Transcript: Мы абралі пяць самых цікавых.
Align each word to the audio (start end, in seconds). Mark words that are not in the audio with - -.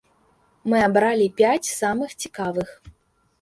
Мы 0.71 0.77
абралі 0.87 1.27
пяць 1.41 1.67
самых 1.81 2.17
цікавых. 2.25 2.73